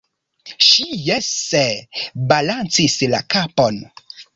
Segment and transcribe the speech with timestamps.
[0.67, 1.61] Ŝi jese
[2.35, 3.85] balancis la kapon.